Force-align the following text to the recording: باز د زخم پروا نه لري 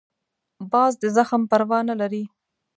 باز 0.71 0.93
د 1.01 1.03
زخم 1.15 1.41
پروا 1.51 1.79
نه 1.89 1.95
لري 2.01 2.23